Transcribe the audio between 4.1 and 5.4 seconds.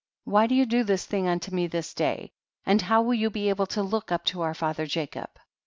up to our father Jacob